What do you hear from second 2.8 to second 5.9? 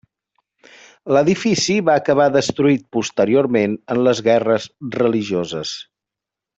posteriorment en les guerres religioses.